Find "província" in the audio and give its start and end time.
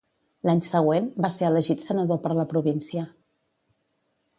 2.55-3.07